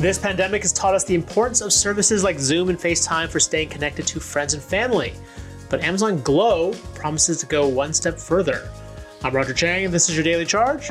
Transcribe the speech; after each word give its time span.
This 0.00 0.18
pandemic 0.18 0.62
has 0.62 0.72
taught 0.72 0.94
us 0.94 1.04
the 1.04 1.14
importance 1.14 1.60
of 1.60 1.74
services 1.74 2.24
like 2.24 2.38
Zoom 2.38 2.70
and 2.70 2.78
FaceTime 2.78 3.28
for 3.28 3.38
staying 3.38 3.68
connected 3.68 4.06
to 4.06 4.18
friends 4.18 4.54
and 4.54 4.62
family. 4.62 5.12
But 5.68 5.82
Amazon 5.82 6.22
Glow 6.22 6.72
promises 6.94 7.38
to 7.40 7.46
go 7.46 7.68
one 7.68 7.92
step 7.92 8.18
further. 8.18 8.70
I'm 9.22 9.36
Roger 9.36 9.52
Cheng, 9.52 9.84
and 9.84 9.92
this 9.92 10.08
is 10.08 10.16
your 10.16 10.24
Daily 10.24 10.46
Charge. 10.46 10.88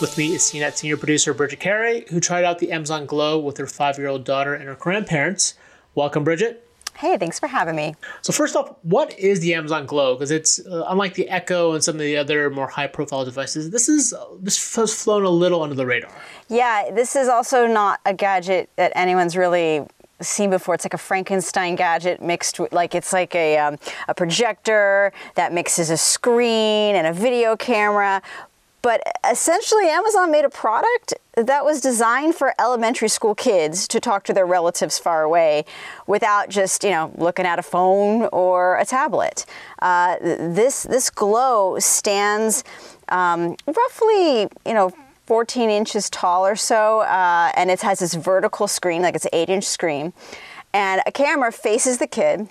With 0.00 0.16
me 0.16 0.34
is 0.34 0.40
CNET 0.40 0.74
senior 0.74 0.96
producer 0.96 1.34
Bridget 1.34 1.60
Carey, 1.60 2.06
who 2.08 2.18
tried 2.18 2.44
out 2.44 2.58
the 2.58 2.72
Amazon 2.72 3.04
Glow 3.04 3.38
with 3.38 3.58
her 3.58 3.66
five 3.66 3.98
year 3.98 4.08
old 4.08 4.24
daughter 4.24 4.54
and 4.54 4.64
her 4.64 4.74
grandparents. 4.74 5.52
Welcome, 5.94 6.24
Bridget. 6.24 6.65
Hey, 6.98 7.18
thanks 7.18 7.38
for 7.38 7.46
having 7.46 7.76
me. 7.76 7.94
So, 8.22 8.32
first 8.32 8.56
off, 8.56 8.74
what 8.82 9.18
is 9.18 9.40
the 9.40 9.54
Amazon 9.54 9.86
Glow? 9.86 10.14
Because 10.14 10.30
it's 10.30 10.64
uh, 10.66 10.84
unlike 10.88 11.14
the 11.14 11.28
Echo 11.28 11.72
and 11.72 11.84
some 11.84 11.96
of 11.96 12.00
the 12.00 12.16
other 12.16 12.48
more 12.50 12.68
high 12.68 12.86
profile 12.86 13.24
devices, 13.24 13.70
this 13.70 13.88
is 13.88 14.14
this 14.40 14.74
has 14.76 14.94
flown 14.94 15.24
a 15.24 15.30
little 15.30 15.62
under 15.62 15.74
the 15.74 15.86
radar. 15.86 16.10
Yeah, 16.48 16.90
this 16.92 17.14
is 17.14 17.28
also 17.28 17.66
not 17.66 18.00
a 18.06 18.14
gadget 18.14 18.70
that 18.76 18.92
anyone's 18.94 19.36
really 19.36 19.86
seen 20.20 20.50
before. 20.50 20.74
It's 20.74 20.84
like 20.84 20.94
a 20.94 20.98
Frankenstein 20.98 21.76
gadget 21.76 22.22
mixed 22.22 22.58
with, 22.58 22.72
like 22.72 22.94
it's 22.94 23.12
like 23.12 23.34
a, 23.34 23.58
um, 23.58 23.76
a 24.08 24.14
projector 24.14 25.12
that 25.34 25.52
mixes 25.52 25.90
a 25.90 25.96
screen 25.96 26.96
and 26.96 27.06
a 27.06 27.12
video 27.12 27.56
camera. 27.56 28.22
But 28.86 29.02
essentially, 29.28 29.88
Amazon 29.88 30.30
made 30.30 30.44
a 30.44 30.48
product 30.48 31.12
that 31.34 31.64
was 31.64 31.80
designed 31.80 32.36
for 32.36 32.54
elementary 32.56 33.08
school 33.08 33.34
kids 33.34 33.88
to 33.88 33.98
talk 33.98 34.22
to 34.26 34.32
their 34.32 34.46
relatives 34.46 34.96
far 34.96 35.24
away 35.24 35.64
without 36.06 36.50
just, 36.50 36.84
you 36.84 36.90
know, 36.90 37.10
looking 37.16 37.46
at 37.46 37.58
a 37.58 37.64
phone 37.64 38.28
or 38.30 38.76
a 38.76 38.84
tablet. 38.84 39.44
Uh, 39.82 40.18
this, 40.20 40.84
this 40.84 41.10
glow 41.10 41.80
stands 41.80 42.62
um, 43.08 43.56
roughly, 43.66 44.42
you 44.64 44.74
know, 44.74 44.92
14 45.24 45.68
inches 45.68 46.08
tall 46.08 46.46
or 46.46 46.54
so, 46.54 47.00
uh, 47.00 47.50
and 47.56 47.72
it 47.72 47.80
has 47.80 47.98
this 47.98 48.14
vertical 48.14 48.68
screen, 48.68 49.02
like 49.02 49.16
it's 49.16 49.24
an 49.24 49.30
eight 49.32 49.50
inch 49.50 49.64
screen, 49.64 50.12
and 50.72 51.02
a 51.06 51.10
camera 51.10 51.50
faces 51.50 51.98
the 51.98 52.06
kid, 52.06 52.48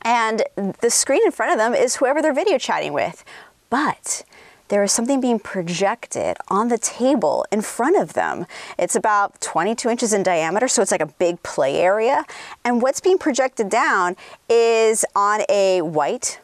and 0.00 0.44
the 0.80 0.88
screen 0.88 1.20
in 1.26 1.30
front 1.30 1.52
of 1.52 1.58
them 1.58 1.74
is 1.74 1.96
whoever 1.96 2.22
they're 2.22 2.32
video 2.32 2.56
chatting 2.56 2.94
with. 2.94 3.22
But 3.68 4.24
there 4.68 4.82
is 4.82 4.92
something 4.92 5.20
being 5.20 5.38
projected 5.38 6.36
on 6.48 6.68
the 6.68 6.78
table 6.78 7.44
in 7.50 7.62
front 7.62 7.96
of 7.96 8.12
them. 8.12 8.46
It's 8.78 8.94
about 8.94 9.40
22 9.40 9.88
inches 9.88 10.12
in 10.12 10.22
diameter, 10.22 10.68
so 10.68 10.82
it's 10.82 10.90
like 10.90 11.00
a 11.00 11.06
big 11.06 11.42
play 11.42 11.76
area. 11.76 12.24
And 12.64 12.82
what's 12.82 13.00
being 13.00 13.18
projected 13.18 13.68
down 13.68 14.16
is 14.48 15.04
on 15.14 15.42
a 15.48 15.82
white, 15.82 16.40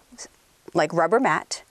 like 0.75 0.93
rubber 0.93 1.21
mat 1.21 1.63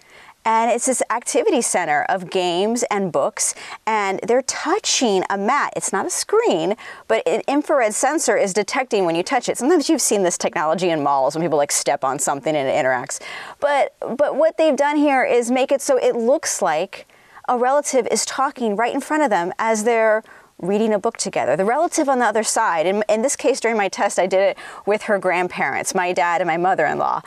and 0.46 0.72
it's 0.72 0.86
this 0.86 1.02
activity 1.10 1.62
center 1.62 2.04
of 2.04 2.30
games 2.30 2.84
and 2.92 3.12
books 3.12 3.56
and 3.86 4.20
they're 4.28 4.42
touching 4.44 5.24
a 5.30 5.38
mat. 5.38 5.74
It's 5.76 5.94
not 5.94 6.06
a 6.06 6.10
screen 6.10 6.76
but 7.08 7.28
an 7.28 7.42
infrared 7.48 7.94
sensor 7.94 8.38
is 8.38 8.54
detecting 8.54 9.06
when 9.06 9.16
you 9.16 9.24
touch 9.24 9.50
it. 9.50 9.58
Sometimes 9.58 9.90
you've 9.90 10.02
seen 10.02 10.24
this 10.24 10.38
technology 10.38 10.90
in 10.90 11.03
malls 11.03 11.36
when 11.36 11.44
people 11.44 11.58
like 11.58 11.72
step 11.72 12.03
on 12.03 12.20
something 12.20 12.56
and 12.56 12.68
it 12.68 12.74
interacts. 12.74 13.22
But 13.59 13.96
but 14.18 14.36
what 14.36 14.58
they've 14.58 14.76
done 14.76 14.98
here 14.98 15.24
is 15.24 15.52
make 15.52 15.72
it 15.72 15.82
so 15.82 15.98
it 15.98 16.16
looks 16.16 16.62
like 16.62 17.08
a 17.48 17.58
relative 17.58 18.08
is 18.12 18.26
talking 18.26 18.76
right 18.76 18.94
in 18.94 19.02
front 19.02 19.24
of 19.24 19.30
them 19.30 19.52
as 19.59 19.84
they're 19.84 20.24
reading 20.59 20.94
a 20.94 21.00
book 21.00 21.18
together. 21.18 21.58
The 21.58 21.66
relative 21.66 22.08
on 22.08 22.20
the 22.20 22.26
other 22.26 22.44
side, 22.44 22.86
in, 22.86 23.03
in, 23.09 23.22
this 23.22 23.36
case 23.36 23.59
during 23.59 23.76
my 23.76 23.90
test, 23.90 24.18
I 24.18 24.28
did 24.28 24.40
it 24.52 24.58
with 24.86 25.03
her 25.03 25.20
grandparents, 25.20 25.94
my 25.94 26.14
dad 26.14 26.40
and 26.40 26.48
my 26.48 26.58
mother 26.58 26.86
in 26.86 27.00
law 27.00 27.22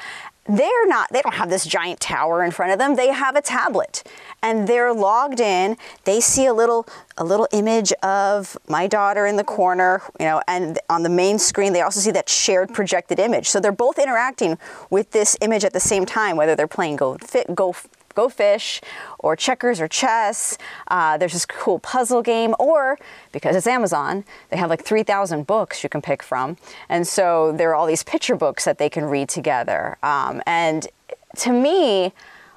they're 0.48 0.86
not 0.86 1.12
they 1.12 1.20
don't 1.22 1.34
have 1.34 1.50
this 1.50 1.64
giant 1.64 2.00
tower 2.00 2.44
in 2.44 2.50
front 2.50 2.72
of 2.72 2.78
them. 2.78 2.96
They 2.96 3.08
have 3.08 3.36
a 3.36 3.42
tablet. 3.42 4.02
And 4.42 4.68
they're 4.68 4.92
logged 4.92 5.40
in. 5.40 5.76
They 6.04 6.20
see 6.20 6.46
a 6.46 6.54
little 6.54 6.86
a 7.16 7.24
little 7.24 7.48
image 7.52 7.92
of 8.02 8.56
my 8.68 8.86
daughter 8.86 9.26
in 9.26 9.36
the 9.36 9.44
corner 9.44 10.02
you 10.20 10.26
know 10.26 10.42
and 10.46 10.78
on 10.90 11.02
the 11.02 11.08
main 11.08 11.38
screen 11.38 11.72
they 11.72 11.80
also 11.80 12.00
see 12.00 12.10
that 12.12 12.28
shared 12.28 12.72
projected 12.72 13.18
image. 13.18 13.48
So 13.48 13.60
they're 13.60 13.72
both 13.72 13.98
interacting 13.98 14.58
with 14.90 15.10
this 15.12 15.36
image 15.40 15.64
at 15.64 15.72
the 15.72 15.80
same 15.80 16.06
time 16.06 16.36
whether 16.36 16.54
they're 16.54 16.66
playing 16.66 16.96
go 16.96 17.16
fit 17.18 17.54
go 17.54 17.74
Go 18.16 18.28
Fish 18.28 18.81
or 19.19 19.37
checkers 19.37 19.81
or 19.81 19.87
chess. 19.87 20.59
Uh, 20.88 21.16
there's 21.19 21.34
this 21.34 21.47
cool 21.47 21.78
puzzle 21.78 22.22
game, 22.22 22.54
or 22.59 22.99
because 23.31 23.54
it's 23.54 23.66
Amazon, 23.66 24.25
they 24.50 24.56
have 24.56 24.71
like 24.71 24.82
3,000 24.82 25.47
books 25.47 25.84
you 25.84 25.88
can 25.88 26.03
pick 26.03 26.22
from. 26.22 26.56
And 26.88 27.06
so 27.06 27.53
there 27.53 27.71
are 27.71 27.75
all 27.75 27.87
these 27.87 28.03
picture 28.03 28.34
books 28.34 28.65
that 28.65 28.78
they 28.78 28.88
can 28.88 29.05
read 29.05 29.28
together. 29.28 29.99
Um, 30.03 30.43
and 30.47 30.88
to 31.37 31.53
me, 31.53 32.12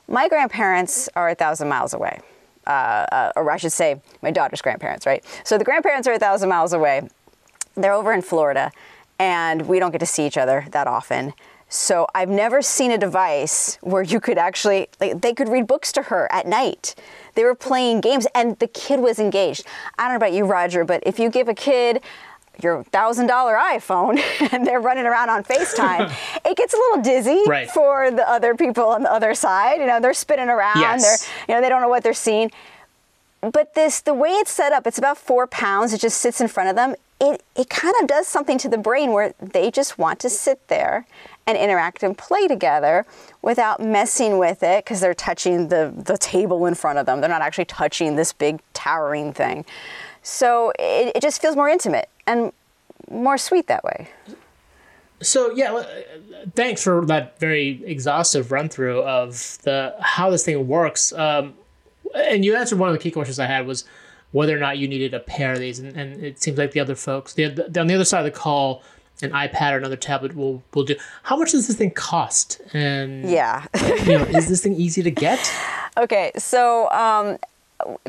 my 0.08 0.28
grandparents 0.30 1.10
are 1.16 1.30
a 1.30 1.36
thousand 1.36 1.68
miles 1.68 1.94
away. 1.94 2.20
Uh, 2.66 3.06
uh, 3.12 3.32
or 3.36 3.50
I 3.52 3.58
should 3.58 3.72
say, 3.72 4.02
my 4.22 4.32
daughter's 4.32 4.62
grandparents, 4.62 5.06
right? 5.06 5.24
So 5.44 5.58
the 5.58 5.64
grandparents 5.64 6.08
are 6.08 6.14
a 6.14 6.20
thousand 6.20 6.50
miles 6.50 6.72
away. 6.72 7.08
They're 7.76 7.94
over 7.94 8.14
in 8.14 8.22
Florida, 8.22 8.72
and 9.18 9.68
we 9.68 9.80
don't 9.80 9.92
get 9.92 10.00
to 10.00 10.06
see 10.06 10.26
each 10.26 10.38
other 10.38 10.66
that 10.72 10.88
often. 10.88 11.34
So 11.70 12.08
I've 12.16 12.30
never 12.30 12.64
seen 12.64 12.92
a 12.92 12.98
device 12.98 13.78
where 13.82 14.02
you 14.02 14.20
could 14.20 14.40
actually, 14.40 14.90
like, 15.00 15.22
they 15.22 15.34
could 15.34 15.48
read 15.48 15.68
books 15.68 15.92
to 15.94 16.02
her 16.04 16.28
at 16.32 16.48
night. 16.48 16.96
They 17.36 17.44
were 17.44 17.56
playing 17.56 18.02
games 18.02 18.26
and 18.34 18.58
the 18.58 18.68
kid 18.68 19.00
was 19.00 19.20
engaged. 19.20 19.66
I 19.98 20.04
don't 20.04 20.14
know 20.14 20.18
about 20.18 20.34
you, 20.34 20.46
Roger, 20.46 20.84
but 20.84 21.04
if 21.06 21.20
you 21.20 21.30
give 21.30 21.48
a 21.48 21.54
kid 21.54 22.02
your 22.62 22.84
thousand 22.86 23.28
dollar 23.28 23.56
iPhone 23.56 24.20
and 24.52 24.66
they're 24.66 24.82
running 24.82 25.06
around 25.06 25.30
on 25.30 25.44
FaceTime, 25.44 26.12
it 26.46 26.58
gets 26.58 26.74
a 26.74 26.78
little 26.78 27.04
dizzy 27.04 27.44
right. 27.48 27.70
for 27.70 28.10
the 28.12 28.28
other 28.28 28.56
people 28.56 28.86
on 28.86 29.04
the 29.04 29.12
other 29.12 29.36
side. 29.36 29.80
You 29.80 29.86
know, 29.86 30.00
they're 30.00 30.14
spinning 30.16 30.50
around. 30.50 30.80
Yes. 30.80 31.04
They're, 31.22 31.30
you 31.48 31.56
know, 31.56 31.62
they 31.62 31.70
don't 31.70 31.82
know 31.82 31.90
what 31.90 32.04
they're 32.04 32.14
seeing. 32.14 32.52
But 33.42 33.76
this, 33.76 34.02
the 34.02 34.14
way 34.14 34.32
it's 34.32 34.52
set 34.52 34.74
up, 34.74 34.86
it's 34.86 34.98
about 34.98 35.18
four 35.18 35.48
pounds. 35.48 35.94
It 35.94 36.02
just 36.02 36.20
sits 36.20 36.42
in 36.42 36.48
front 36.48 36.70
of 36.70 36.76
them. 36.76 36.96
It, 37.22 37.44
it 37.56 37.70
kind 37.70 37.94
of 38.02 38.08
does 38.08 38.28
something 38.28 38.58
to 38.60 38.70
the 38.70 38.78
brain 38.78 39.12
where 39.12 39.34
they 39.40 39.72
just 39.72 39.98
want 39.98 40.20
to 40.20 40.30
sit 40.30 40.68
there 40.70 41.06
and 41.46 41.58
interact 41.58 42.04
and 42.04 42.18
play 42.18 42.48
together 42.48 43.06
without 43.42 43.82
messing 43.82 44.38
with 44.38 44.64
it 44.64 44.86
because 44.86 45.02
they're 45.02 45.14
touching 45.14 45.68
the, 45.68 45.94
the 45.98 46.18
table 46.18 46.66
in 46.66 46.76
front 46.76 47.00
of 47.00 47.06
them. 47.06 47.20
They're 47.20 47.30
not 47.30 47.42
actually 47.42 47.66
touching 47.66 48.16
this 48.16 48.32
big 48.32 48.62
towering 48.74 49.34
thing. 49.34 49.66
So 50.22 50.72
it, 50.80 51.14
it 51.16 51.22
just 51.22 51.42
feels 51.42 51.56
more 51.56 51.68
intimate 51.68 52.08
and 52.28 52.54
more 53.10 53.38
sweet 53.38 53.68
that 53.68 53.84
way. 53.84 54.08
So 55.22 55.52
yeah, 55.52 55.84
thanks 56.56 56.84
for 56.84 57.06
that 57.08 57.40
very 57.40 57.84
exhaustive 57.84 58.52
run 58.52 58.70
through 58.70 59.02
of 59.02 59.58
the 59.64 59.96
how 60.00 60.30
this 60.30 60.46
thing 60.46 60.68
works. 60.68 61.12
Um, 61.12 61.56
and 62.16 62.46
you 62.46 62.56
answered 62.56 62.80
one 62.80 62.90
of 62.90 62.94
the 62.94 63.00
key 63.00 63.12
questions 63.12 63.40
I 63.40 63.46
had 63.46 63.68
was 63.68 63.84
whether 64.32 64.56
or 64.56 64.60
not 64.60 64.78
you 64.78 64.88
needed 64.88 65.14
a 65.14 65.20
pair 65.20 65.54
of 65.54 65.60
these, 65.60 65.80
and, 65.80 65.96
and 65.96 66.24
it 66.24 66.42
seems 66.42 66.58
like 66.58 66.72
the 66.72 66.80
other 66.80 66.96
folks, 66.96 67.34
the, 67.34 67.48
the, 67.48 67.80
on 67.80 67.88
the 67.88 67.96
other 67.96 68.06
side 68.06 68.20
of 68.20 68.32
the 68.32 68.40
call, 68.40 68.84
an 69.22 69.32
iPad 69.32 69.74
or 69.74 69.78
another 69.78 69.98
tablet 69.98 70.36
will 70.36 70.64
will 70.74 70.84
do. 70.84 70.96
How 71.24 71.36
much 71.36 71.52
does 71.52 71.68
this 71.68 71.76
thing 71.76 71.92
cost? 71.92 72.62
And 72.74 73.30
yeah, 73.30 73.66
you 74.06 74.18
know, 74.18 74.24
is 74.24 74.48
this 74.48 74.64
thing 74.64 74.76
easy 74.76 75.04
to 75.04 75.12
get? 75.12 75.40
Okay, 75.98 76.32
so 76.38 76.90
um, 76.92 77.38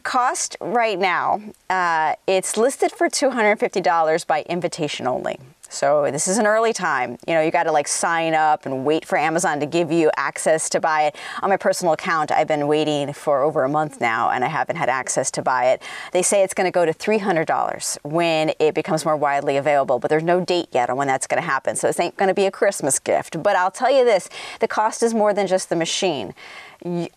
cost 0.04 0.56
right 0.60 0.96
now, 0.96 1.40
uh, 1.70 2.14
it's 2.28 2.56
listed 2.56 2.92
for 2.92 3.08
two 3.08 3.30
hundred 3.30 3.58
fifty 3.58 3.80
dollars 3.80 4.22
by 4.24 4.42
invitation 4.42 5.08
only. 5.08 5.40
So 5.70 6.10
this 6.10 6.26
is 6.26 6.36
an 6.38 6.46
early 6.46 6.72
time. 6.72 7.16
You 7.28 7.34
know, 7.34 7.40
you 7.40 7.52
got 7.52 7.62
to 7.62 7.72
like 7.72 7.86
sign 7.86 8.34
up 8.34 8.66
and 8.66 8.84
wait 8.84 9.04
for 9.04 9.16
Amazon 9.16 9.60
to 9.60 9.66
give 9.66 9.92
you 9.92 10.10
access 10.16 10.68
to 10.70 10.80
buy 10.80 11.04
it. 11.04 11.16
On 11.42 11.48
my 11.48 11.56
personal 11.56 11.94
account, 11.94 12.32
I've 12.32 12.48
been 12.48 12.66
waiting 12.66 13.12
for 13.12 13.42
over 13.42 13.62
a 13.62 13.68
month 13.68 14.00
now 14.00 14.30
and 14.30 14.44
I 14.44 14.48
haven't 14.48 14.76
had 14.76 14.88
access 14.88 15.30
to 15.32 15.42
buy 15.42 15.70
it. 15.70 15.82
They 16.12 16.22
say 16.22 16.42
it's 16.42 16.54
going 16.54 16.66
to 16.66 16.72
go 16.72 16.84
to 16.84 16.92
$300 16.92 17.98
when 18.02 18.52
it 18.58 18.74
becomes 18.74 19.04
more 19.04 19.16
widely 19.16 19.56
available, 19.56 20.00
but 20.00 20.08
there's 20.08 20.24
no 20.24 20.44
date 20.44 20.68
yet 20.72 20.90
on 20.90 20.96
when 20.96 21.06
that's 21.06 21.28
going 21.28 21.40
to 21.40 21.46
happen. 21.46 21.76
So 21.76 21.86
this 21.86 22.00
ain't 22.00 22.16
going 22.16 22.28
to 22.28 22.34
be 22.34 22.46
a 22.46 22.50
Christmas 22.50 22.98
gift. 22.98 23.40
But 23.40 23.54
I'll 23.54 23.70
tell 23.70 23.90
you 23.90 24.04
this, 24.04 24.28
the 24.58 24.68
cost 24.68 25.04
is 25.04 25.14
more 25.14 25.32
than 25.32 25.46
just 25.46 25.68
the 25.68 25.76
machine. 25.76 26.34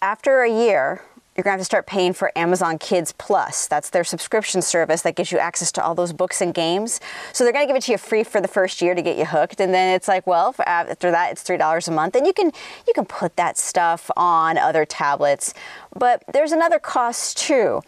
After 0.02 0.44
a 0.44 0.50
year, 0.50 1.02
you're 1.35 1.44
going 1.44 1.51
to 1.51 1.57
have 1.57 1.62
to 1.62 1.65
start 1.65 1.88
paying 1.88 2.13
for 2.13 2.31
Amazon 2.38 2.77
Kids 2.77 3.13
Plus. 3.18 3.68
That's 3.68 3.89
their 3.89 4.03
subscription 4.03 4.62
service 4.62 5.01
that 5.01 5.15
gives 5.15 5.31
you 5.31 5.39
access 5.39 5.71
to 5.74 5.83
all 5.83 5.95
those 5.95 6.13
books 6.13 6.41
and 6.41 6.53
games. 6.53 7.00
So 7.31 7.44
they're 7.44 7.53
going 7.53 7.65
to 7.65 7.68
give 7.68 7.75
it 7.75 7.83
to 7.83 7.91
you 7.94 7.97
free 7.97 8.24
for 8.24 8.39
the 8.39 8.47
first 8.47 8.81
year 8.81 8.94
to 8.94 9.01
get 9.01 9.18
you 9.18 9.25
hooked, 9.25 9.59
and 9.59 9.74
then 9.74 9.95
it's 9.95 10.07
like, 10.07 10.27
well, 10.27 10.53
uh, 10.59 10.63
after 10.63 11.12
that, 11.12 11.31
it's 11.31 11.41
three 11.41 11.57
dollars 11.57 11.88
a 11.88 11.91
month, 11.91 12.15
and 12.15 12.27
you 12.27 12.33
can 12.33 12.51
you 12.88 12.94
can 12.94 13.06
put 13.06 13.35
that 13.35 13.57
stuff 13.57 14.12
on 14.15 14.57
other 14.57 14.85
tablets. 14.85 15.53
But 15.97 16.24
there's 16.31 16.51
another 16.51 16.80
cost 16.80 17.38
too 17.38 17.81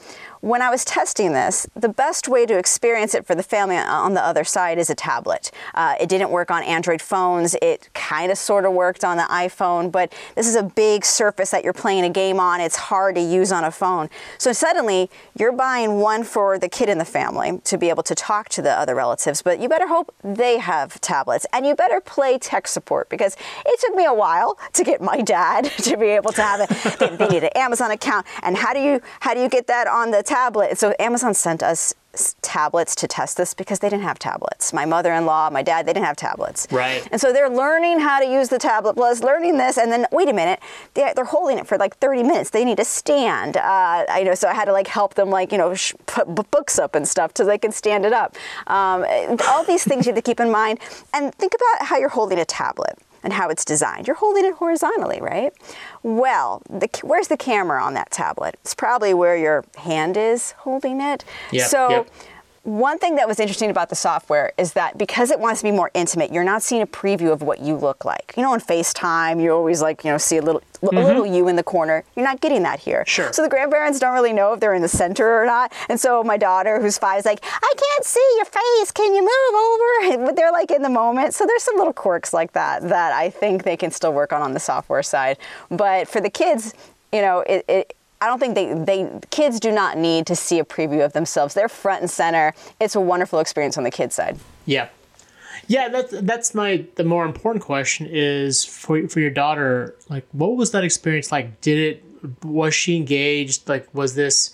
when 0.46 0.62
I 0.62 0.70
was 0.70 0.86
testing 0.86 1.34
this, 1.34 1.66
the 1.76 1.90
best 1.90 2.28
way 2.28 2.46
to 2.46 2.56
experience 2.56 3.16
it 3.16 3.26
for 3.26 3.34
the 3.34 3.42
family 3.42 3.78
on 3.78 4.14
the 4.14 4.24
other 4.24 4.44
side 4.44 4.78
is 4.78 4.92
a 4.92 4.96
tablet. 4.96 5.50
Uh, 5.74 5.96
it 6.00 6.08
didn't 6.08 6.30
work 6.30 6.52
on 6.52 6.62
Android 6.62 7.02
phones. 7.02 7.56
It 7.64 7.90
kind 7.96 8.32
of 8.32 8.38
sort 8.38 8.64
of 8.64 8.74
worked 8.74 9.04
on 9.04 9.18
the 9.18 9.24
iPhone, 9.24 9.92
but 9.92 10.14
this 10.36 10.48
is 10.48 10.56
a 10.56 10.62
big 10.62 11.04
surface 11.04 11.50
that 11.50 11.64
you're 11.64 11.74
playing 11.74 12.04
a 12.04 12.12
game 12.12 12.40
on. 12.40 12.62
It's 12.62 12.76
hard 12.76 13.16
to 13.16 13.22
use 13.22 13.52
on 13.52 13.64
a 13.64 13.72
phone. 13.72 14.08
So 14.38 14.54
suddenly 14.54 15.10
you're 15.36 15.52
buying 15.52 16.00
one 16.00 16.24
for 16.24 16.60
the 16.60 16.70
kid 16.70 16.90
in 16.90 17.00
the 17.00 17.06
family 17.06 17.60
to 17.64 17.76
be 17.76 17.90
able 17.90 18.04
to 18.04 18.14
talk 18.14 18.48
to 18.50 18.62
the 18.62 18.72
other 18.72 18.94
relatives, 18.94 19.42
but 19.42 19.60
you 19.60 19.68
better 19.68 19.88
hope 19.88 20.14
they 20.24 20.60
have 20.60 21.02
tablets 21.02 21.48
and 21.54 21.66
you 21.66 21.74
better 21.74 22.00
play 22.00 22.38
tech 22.38 22.68
support 22.68 23.10
because 23.10 23.36
it 23.66 23.80
took 23.80 23.96
me 23.96 24.06
a 24.06 24.14
while 24.14 24.60
to 24.74 24.84
get 24.84 25.02
my 25.02 25.22
dad 25.22 25.66
to 25.80 25.98
be 25.98 26.10
able 26.10 26.32
to 26.34 26.44
have 26.44 26.60
it. 26.62 27.00
they, 27.18 27.26
need 27.26 27.44
an 27.44 27.50
Amazon 27.56 27.90
account, 27.90 28.28
and 28.44 28.56
how 28.56 28.72
do 28.72 28.80
you 28.80 29.02
how 29.22 29.34
do 29.34 29.40
you 29.40 29.50
get 29.50 29.66
that 29.66 29.88
on 29.88 30.12
the 30.12 30.22
tablet? 30.36 30.78
So 30.78 30.94
Amazon 31.00 31.34
sent 31.34 31.64
us 31.64 31.94
tablets 32.42 32.96
to 32.96 33.08
test 33.08 33.38
this 33.38 33.54
because 33.54 33.80
they 33.80 33.90
didn't 33.90 34.04
have 34.04 34.20
tablets. 34.20 34.74
My 34.74 34.86
mother-in-law, 34.86 35.50
my 35.50 35.62
dad, 35.62 35.86
they 35.86 35.94
didn't 35.94 36.06
have 36.06 36.16
tablets. 36.16 36.68
Right. 36.72 37.08
And 37.12 37.20
so 37.20 37.34
they're 37.34 37.50
learning 37.50 38.00
how 38.00 38.20
to 38.20 38.26
use 38.26 38.50
the 38.50 38.58
tablet 38.58 38.94
plus 38.96 39.22
learning 39.22 39.58
this, 39.58 39.78
and 39.78 39.92
then 39.92 40.06
wait 40.12 40.30
a 40.30 40.34
minute, 40.34 40.60
they're, 40.94 41.14
they're 41.14 41.26
holding 41.26 41.58
it 41.58 41.68
for 41.68 41.78
like 41.78 41.98
30 41.98 42.24
minutes. 42.24 42.50
They 42.52 42.66
need 42.66 42.78
to 42.78 42.86
stand. 42.86 43.58
Uh, 43.58 44.06
I 44.10 44.24
know, 44.24 44.36
so 44.36 44.48
I 44.48 44.54
had 44.54 44.66
to 44.66 44.74
like 44.74 44.88
help 44.88 45.16
them 45.16 45.30
like 45.30 45.52
you 45.52 45.58
know 45.58 45.74
sh- 45.74 45.94
put 46.06 46.28
books 46.52 46.80
up 46.80 46.96
and 46.96 47.08
stuff 47.08 47.32
so 47.36 47.44
they 47.46 47.58
can 47.58 47.72
stand 47.72 48.06
it 48.06 48.14
up. 48.14 48.36
Um, 48.68 49.06
all 49.50 49.64
these 49.64 49.84
things 49.84 50.06
you 50.06 50.14
have 50.14 50.24
to 50.24 50.28
keep 50.30 50.40
in 50.40 50.52
mind, 50.52 50.80
and 51.14 51.34
think 51.36 51.54
about 51.54 51.88
how 51.88 51.98
you're 51.98 52.10
holding 52.10 52.40
a 52.40 52.46
tablet 52.46 52.98
and 53.26 53.34
how 53.34 53.50
it's 53.50 53.66
designed. 53.66 54.08
You're 54.08 54.16
holding 54.16 54.46
it 54.46 54.54
horizontally, 54.54 55.20
right? 55.20 55.52
Well, 56.04 56.62
the, 56.70 56.88
where's 57.02 57.28
the 57.28 57.36
camera 57.36 57.84
on 57.84 57.96
that 57.96 58.12
tablet? 58.12 58.56
It's 58.62 58.76
probably 58.76 59.14
where 59.14 59.36
your 59.36 59.66
hand 59.76 60.16
is 60.16 60.52
holding 60.52 61.02
it. 61.02 61.26
Yep, 61.52 61.68
so 61.68 61.90
yep 61.90 62.10
one 62.66 62.98
thing 62.98 63.16
that 63.18 63.28
was 63.28 63.40
interesting 63.40 63.70
about 63.70 63.90
the 63.90 63.96
software 63.96 64.52
is 64.58 64.74
that 64.74 64.98
because 64.98 65.30
it 65.30 65.40
wants 65.40 65.62
to 65.62 65.68
be 65.68 65.72
more 65.72 65.92
intimate, 65.94 66.34
you're 66.34 66.44
not 66.44 66.64
seeing 66.64 66.82
a 66.82 66.88
preview 66.88 67.32
of 67.32 67.44
what 67.44 67.60
you 67.60 67.76
look 67.76 68.06
like. 68.06 68.34
You 68.36 68.42
know, 68.42 68.54
on 68.54 68.60
FaceTime, 68.60 69.42
you 69.42 69.52
always 69.52 69.84
like, 69.84 70.04
you 70.04 70.10
know, 70.10 70.18
see 70.18 70.38
a 70.38 70.42
little 70.42 70.62
mm-hmm. 70.82 70.98
a 70.98 71.06
little 71.06 71.28
you 71.28 71.48
in 71.48 71.58
the 71.58 71.64
corner. 71.64 72.04
You're 72.16 72.26
not 72.26 72.42
getting 72.42 72.64
that 72.64 72.80
here. 72.80 73.06
Sure. 73.06 73.32
So 73.32 73.44
the 73.44 73.50
grandparents 73.50 74.00
don't 74.00 74.16
really 74.16 74.34
know 74.34 74.54
if 74.54 74.60
they're 74.60 74.74
in 74.74 74.82
the 74.82 74.88
center 74.88 75.42
or 75.42 75.46
not. 75.46 75.74
And 75.90 76.00
so 76.00 76.24
my 76.24 76.38
daughter, 76.38 76.82
who's 76.82 76.98
five, 76.98 77.20
is 77.20 77.26
like, 77.26 77.40
I 77.44 77.74
can't 77.78 78.06
see 78.06 78.34
your 78.38 78.46
face. 78.46 78.92
Can 78.92 79.14
you 79.14 79.22
move 79.22 79.56
over? 79.62 80.26
But 80.26 80.36
they're 80.36 80.52
like 80.52 80.72
in 80.72 80.82
the 80.82 80.90
moment. 80.90 81.34
So 81.34 81.46
there's 81.46 81.62
some 81.62 81.78
little 81.78 81.94
quirks 81.94 82.34
like 82.34 82.54
that 82.54 82.82
that 82.90 83.14
I 83.14 83.30
think 83.30 83.64
they 83.64 83.78
can 83.78 83.92
still 83.92 84.12
work 84.12 84.34
on 84.34 84.42
on 84.42 84.54
the 84.54 84.60
software 84.60 85.04
side. 85.04 85.38
But 85.70 86.08
for 86.08 86.20
the 86.20 86.30
kids, 86.30 86.74
you 87.12 87.22
know, 87.22 87.42
it, 87.42 87.64
it 87.68 87.96
I 88.22 88.28
don't 88.28 88.40
think 88.40 88.56
they, 88.56 88.74
they 88.74 89.20
kids 89.30 89.60
do 89.60 89.72
not 89.72 89.98
need 89.98 90.26
to 90.28 90.36
see 90.36 90.60
a 90.60 90.66
preview 90.66 91.04
of 91.04 91.14
themselves. 91.14 91.54
They're 91.54 91.70
front 91.70 92.02
and 92.02 92.10
center. 92.10 92.54
It's 92.80 92.96
a 92.96 93.02
wonderful 93.02 93.40
experience 93.40 93.78
on 93.78 93.84
the 93.84 93.92
kids 93.92 94.16
side. 94.16 94.38
Yeah. 94.66 94.90
Yeah, 95.68 95.90
that's 95.90 96.14
that's 96.22 96.54
my 96.54 96.86
the 96.96 97.04
more 97.04 97.26
important 97.26 97.64
question 97.64 98.08
is 98.10 98.64
for 98.64 99.08
for 99.08 99.20
your 99.20 99.30
daughter, 99.32 99.96
like 100.10 100.28
what 100.32 100.56
was 100.56 100.72
that 100.72 100.84
experience 100.84 101.32
like? 101.32 101.62
Did 101.62 101.78
it 101.78 102.44
was 102.44 102.74
she 102.74 102.98
engaged? 102.98 103.68
Like 103.68 103.88
was 103.94 104.16
this 104.16 104.54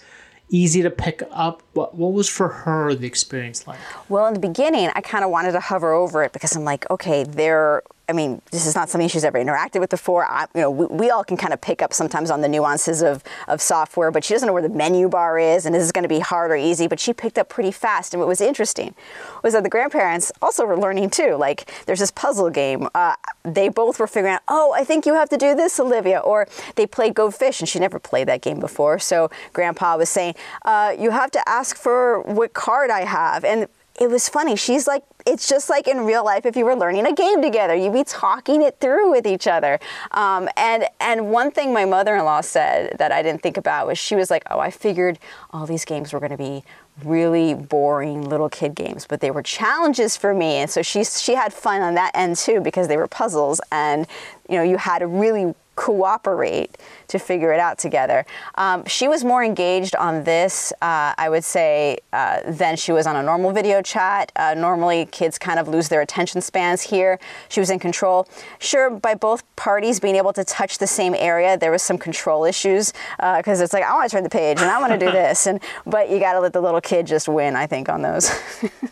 easy 0.50 0.82
to 0.84 0.90
pick 0.90 1.24
up? 1.32 1.64
What 1.74 1.96
what 1.96 2.14
was 2.14 2.28
for 2.28 2.50
her 2.50 2.94
the 2.94 3.08
experience 3.08 3.66
like? 3.66 3.80
Well, 4.10 4.28
in 4.28 4.34
the 4.34 4.40
beginning, 4.40 4.90
I 4.94 5.02
kind 5.02 5.24
of 5.24 5.30
wanted 5.30 5.54
to 5.54 5.60
hover 5.60 5.94
over 5.94 6.24
it 6.24 6.34
because 6.34 6.56
I'm 6.56 6.66
like, 6.66 6.90
okay, 6.90 7.24
they're 7.24 7.82
I 8.12 8.14
mean, 8.14 8.42
this 8.52 8.66
is 8.66 8.76
not 8.76 8.90
something 8.90 9.08
she's 9.08 9.24
ever 9.24 9.40
interacted 9.40 9.80
with 9.80 9.90
before. 9.90 10.26
I, 10.26 10.46
you 10.54 10.60
know, 10.60 10.70
we, 10.70 10.86
we, 10.88 11.10
all 11.10 11.24
can 11.24 11.38
kind 11.38 11.54
of 11.54 11.62
pick 11.62 11.82
up 11.82 11.94
sometimes 11.94 12.30
on 12.30 12.42
the 12.42 12.50
nuances 12.50 13.02
of, 13.02 13.24
of 13.48 13.62
software, 13.62 14.12
but 14.12 14.26
she 14.26 14.34
doesn't 14.34 14.48
know 14.48 14.52
where 14.52 14.62
the 14.62 14.68
menu 14.68 15.08
bar 15.08 15.40
is, 15.40 15.66
and 15.66 15.74
this 15.74 15.82
is 15.82 15.94
going 15.94 16.04
to 16.04 16.10
be 16.10 16.20
hard 16.20 16.52
or 16.52 16.58
easy. 16.58 16.88
But 16.88 17.00
she 17.00 17.14
picked 17.14 17.38
up 17.38 17.48
pretty 17.48 17.72
fast, 17.72 18.14
and 18.14 18.20
what 18.20 18.28
was 18.28 18.42
interesting 18.42 18.96
was 19.44 19.54
that 19.54 19.64
the 19.64 19.70
grandparents 19.70 20.30
also 20.42 20.66
were 20.66 20.78
learning 20.78 21.10
too. 21.10 21.36
Like, 21.36 21.72
there's 21.86 22.00
this 22.00 22.12
puzzle 22.12 22.50
game. 22.50 22.90
Uh, 22.94 23.16
they 23.44 23.70
both 23.70 23.98
were 23.98 24.08
figuring 24.08 24.36
out, 24.36 24.42
oh, 24.50 24.74
I 24.76 24.84
think 24.84 25.06
you 25.06 25.14
have 25.14 25.30
to 25.30 25.38
do 25.38 25.56
this, 25.56 25.80
Olivia. 25.80 26.20
Or 26.20 26.50
they 26.76 26.86
played 26.86 27.14
Go 27.14 27.32
Fish, 27.32 27.62
and 27.62 27.70
she 27.70 27.80
never 27.80 27.98
played 27.98 28.28
that 28.28 28.42
game 28.42 28.60
before. 28.60 29.00
So 29.00 29.32
Grandpa 29.54 29.96
was 29.96 30.10
saying, 30.10 30.36
uh, 30.66 30.94
you 31.00 31.12
have 31.12 31.32
to 31.32 31.42
ask 31.48 31.61
for 31.64 32.22
what 32.22 32.54
card 32.54 32.90
I 32.90 33.02
have, 33.02 33.44
and 33.44 33.68
it 34.00 34.10
was 34.10 34.28
funny. 34.30 34.56
She's 34.56 34.88
like, 34.88 35.04
it's 35.28 35.48
just 35.48 35.70
like 35.70 35.88
in 35.88 36.06
real 36.06 36.26
life 36.26 36.46
if 36.46 36.56
you 36.56 36.66
were 36.66 36.76
learning 36.76 37.06
a 37.06 37.14
game 37.14 37.42
together. 37.42 37.76
You'd 37.76 37.94
be 37.94 38.04
talking 38.04 38.64
it 38.64 38.80
through 38.80 39.12
with 39.12 39.28
each 39.28 39.48
other. 39.48 39.80
Um, 40.12 40.50
and 40.58 40.86
and 41.00 41.30
one 41.30 41.52
thing 41.52 41.74
my 41.74 41.86
mother-in-law 41.86 42.42
said 42.42 42.98
that 42.98 43.12
I 43.12 43.22
didn't 43.22 43.44
think 43.44 43.58
about 43.58 43.88
was 43.88 44.00
she 44.00 44.16
was 44.16 44.32
like, 44.32 44.44
oh, 44.50 44.60
I 44.60 44.72
figured 44.72 45.20
all 45.52 45.66
these 45.68 45.86
games 45.86 46.14
were 46.14 46.20
going 46.20 46.32
to 46.32 46.38
be 46.38 46.64
really 47.04 47.54
boring 47.54 48.28
little 48.28 48.50
kid 48.50 48.76
games, 48.76 49.06
but 49.08 49.22
they 49.22 49.32
were 49.32 49.44
challenges 49.44 50.18
for 50.18 50.34
me. 50.34 50.56
And 50.56 50.70
so 50.70 50.82
she 50.82 51.04
she 51.04 51.36
had 51.36 51.54
fun 51.54 51.82
on 51.82 51.94
that 51.96 52.12
end 52.16 52.38
too 52.38 52.62
because 52.62 52.88
they 52.88 52.98
were 52.98 53.08
puzzles, 53.08 53.62
and 53.72 54.08
you 54.50 54.56
know 54.56 54.64
you 54.64 54.78
had 54.78 55.00
to 55.00 55.08
really 55.08 55.54
cooperate 55.82 56.78
to 57.08 57.18
figure 57.18 57.52
it 57.52 57.60
out 57.60 57.80
together. 57.80 58.24
Um, 58.54 58.86
she 58.86 59.08
was 59.08 59.24
more 59.24 59.44
engaged 59.44 59.96
on 59.96 60.24
this, 60.24 60.72
uh, 60.74 61.16
I 61.18 61.28
would 61.28 61.44
say, 61.44 61.98
uh, 62.14 62.42
than 62.46 62.76
she 62.76 62.92
was 62.92 63.08
on 63.08 63.16
a 63.16 63.24
normal 63.24 63.52
video 63.52 63.82
chat. 63.82 64.32
Uh, 64.36 64.54
normally, 64.54 65.08
kids 65.08 65.40
kind 65.40 65.58
of 65.60 65.68
lose 65.68 65.90
their 65.90 66.02
attention 66.02 66.40
spans 66.40 66.84
here. 66.84 67.20
She 67.50 67.60
was 67.60 67.72
in 67.72 67.80
control. 67.80 68.28
Sure, 68.60 68.92
by 68.92 69.16
both 69.16 69.44
parties 69.56 70.00
being 70.00 70.16
able 70.16 70.34
to 70.34 70.44
touch 70.44 70.78
the 70.78 70.86
same 70.86 71.16
area, 71.18 71.58
there 71.58 71.72
was 71.72 71.82
some 71.82 71.98
control 71.98 72.46
issues 72.46 72.94
because 73.18 73.60
uh, 73.60 73.64
it's 73.64 73.74
like 73.74 73.84
I 73.84 73.96
want 73.96 74.08
to 74.08 74.16
turn 74.16 74.24
the 74.24 74.30
page 74.30 74.60
and 74.62 74.70
I 74.70 74.80
want 74.80 74.94
to 74.94 75.00
do 75.00 75.12
this, 75.22 75.48
and 75.48 75.60
but 75.88 76.12
you 76.12 76.20
got 76.20 76.34
to 76.34 76.40
let 76.42 76.54
the 76.54 76.62
little 76.62 76.82
kid 76.82 77.08
just 77.08 77.28
win. 77.28 77.56
I 77.56 77.66
think 77.66 77.90
on 77.90 78.04
those. 78.04 78.30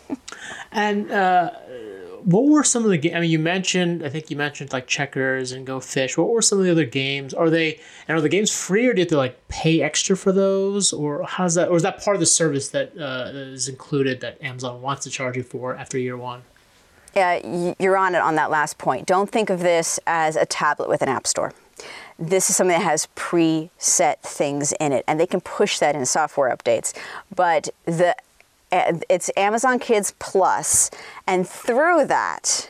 and 0.71 1.12
uh, 1.12 1.51
what 2.24 2.45
were 2.45 2.63
some 2.63 2.83
of 2.83 2.89
the 2.89 2.98
games? 2.98 3.16
I 3.16 3.19
mean, 3.21 3.30
you 3.30 3.39
mentioned, 3.39 4.04
I 4.04 4.10
think 4.10 4.30
you 4.30 4.38
mentioned 4.38 4.71
like 4.74 4.88
checkers 4.88 5.51
and 5.51 5.66
go 5.66 5.80
fish. 5.80 6.18
What 6.18 6.30
were 6.30 6.42
some 6.42 6.60
of 6.60 6.66
the 6.66 6.71
other 6.71 6.86
games? 6.86 7.33
Are 7.33 7.50
they, 7.50 7.80
and 8.07 8.18
are 8.18 8.21
the 8.21 8.30
games 8.30 8.51
free 8.51 8.88
or 8.88 8.94
do 8.94 9.00
you 9.00 9.04
have 9.04 9.10
to 9.10 9.18
like 9.18 9.48
pay 9.48 9.81
extra 9.81 10.16
for 10.16 10.31
those? 10.31 10.94
Or 10.94 11.24
how's 11.24 11.56
that, 11.56 11.69
or 11.69 11.77
is 11.77 11.83
that 11.83 12.04
part 12.04 12.16
of 12.16 12.19
the 12.19 12.25
service 12.25 12.69
that 12.69 12.98
uh, 12.98 13.31
is 13.33 13.68
included 13.68 14.21
that 14.21 14.42
Amazon 14.42 14.81
wants 14.81 15.04
to 15.04 15.10
charge 15.10 15.38
you 15.38 15.44
for 15.44 15.75
after 15.75 15.98
year 15.98 16.18
one? 16.18 16.44
Yeah, 17.16 17.74
you're 17.80 17.98
on 17.98 18.13
it 18.13 18.21
on 18.21 18.36
that 18.36 18.51
last 18.51 18.77
point. 18.77 19.07
Don't 19.07 19.30
think 19.30 19.50
of 19.50 19.62
this 19.62 20.00
as 20.06 20.36
a 20.36 20.45
tablet 20.45 20.89
with 20.89 21.01
an 21.01 21.10
app 21.10 21.25
store 21.25 21.54
this 22.19 22.50
is 22.50 22.57
something 22.57 22.77
that 22.77 22.83
has 22.83 23.07
preset 23.16 24.19
things 24.19 24.74
in 24.74 24.92
it 24.92 25.06
and 25.07 25.19
they 25.19 25.25
can 25.25 25.39
push 25.39 25.80
that 25.80 25.95
in 25.95 26.06
software 26.06 26.54
updates 26.54 26.94
but 27.33 27.69
the 27.86 28.13
it's 28.71 29.31
Amazon 29.35 29.80
Kids 29.80 30.14
Plus, 30.19 30.92
and 31.28 31.47
through 31.47 32.06
that, 32.06 32.69